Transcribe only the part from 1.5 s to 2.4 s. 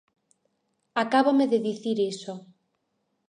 de dicir iso.